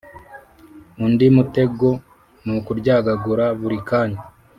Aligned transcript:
Undi 1.05 1.25
mutego 1.35 1.87
nukuryagagura 2.43 3.45
burikanya 3.59 4.19